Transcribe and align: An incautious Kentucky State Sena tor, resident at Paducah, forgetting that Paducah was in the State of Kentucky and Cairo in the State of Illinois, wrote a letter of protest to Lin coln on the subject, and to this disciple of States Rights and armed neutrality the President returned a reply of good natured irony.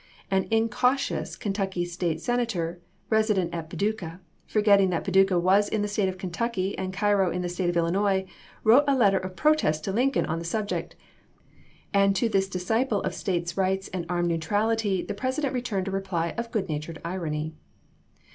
An 0.31 0.47
incautious 0.49 1.35
Kentucky 1.35 1.85
State 1.85 2.19
Sena 2.19 2.47
tor, 2.47 2.79
resident 3.11 3.53
at 3.53 3.69
Paducah, 3.69 4.19
forgetting 4.47 4.89
that 4.89 5.03
Paducah 5.03 5.37
was 5.37 5.69
in 5.69 5.83
the 5.83 5.87
State 5.87 6.09
of 6.09 6.17
Kentucky 6.17 6.75
and 6.75 6.91
Cairo 6.91 7.29
in 7.29 7.43
the 7.43 7.49
State 7.49 7.69
of 7.69 7.77
Illinois, 7.77 8.25
wrote 8.63 8.83
a 8.87 8.95
letter 8.97 9.19
of 9.19 9.35
protest 9.35 9.83
to 9.83 9.91
Lin 9.91 10.11
coln 10.11 10.25
on 10.25 10.39
the 10.39 10.43
subject, 10.43 10.95
and 11.93 12.15
to 12.15 12.29
this 12.29 12.49
disciple 12.49 13.03
of 13.03 13.13
States 13.13 13.55
Rights 13.57 13.89
and 13.89 14.07
armed 14.09 14.29
neutrality 14.29 15.03
the 15.03 15.13
President 15.13 15.53
returned 15.53 15.87
a 15.87 15.91
reply 15.91 16.33
of 16.35 16.49
good 16.49 16.67
natured 16.67 16.99
irony. 17.05 17.53